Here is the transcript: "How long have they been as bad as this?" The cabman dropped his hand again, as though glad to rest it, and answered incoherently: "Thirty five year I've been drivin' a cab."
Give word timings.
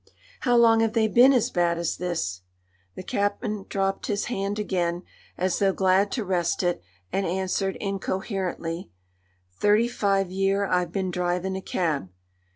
"How 0.39 0.57
long 0.57 0.79
have 0.79 0.93
they 0.93 1.07
been 1.07 1.31
as 1.31 1.51
bad 1.51 1.77
as 1.77 1.97
this?" 1.97 2.41
The 2.95 3.03
cabman 3.03 3.67
dropped 3.69 4.07
his 4.07 4.25
hand 4.25 4.57
again, 4.57 5.03
as 5.37 5.59
though 5.59 5.73
glad 5.73 6.11
to 6.13 6.25
rest 6.25 6.63
it, 6.63 6.81
and 7.13 7.27
answered 7.27 7.75
incoherently: 7.79 8.89
"Thirty 9.59 9.87
five 9.87 10.31
year 10.31 10.65
I've 10.65 10.91
been 10.91 11.11
drivin' 11.11 11.55
a 11.55 11.61
cab." 11.61 12.09